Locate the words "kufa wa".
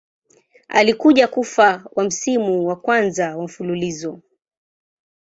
1.27-2.03